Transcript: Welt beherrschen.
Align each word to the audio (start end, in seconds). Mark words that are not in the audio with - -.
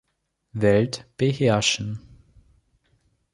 Welt 0.53 1.05
beherrschen. 1.17 2.01